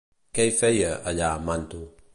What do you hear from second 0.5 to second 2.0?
feia, allà, Manto?